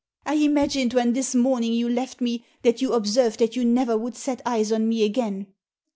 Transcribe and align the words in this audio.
"I 0.25 0.33
imagined 0.33 0.95
when, 0.95 1.13
this 1.13 1.35
morning, 1.35 1.73
you 1.73 1.87
left 1.87 2.21
me, 2.21 2.43
that 2.63 2.81
you 2.81 2.93
observed 2.93 3.37
that 3.37 3.55
you 3.55 3.63
never 3.63 3.95
would 3.95 4.15
set 4.15 4.41
eyes 4.47 4.71
on 4.71 4.89
me 4.89 5.03
again." 5.03 5.45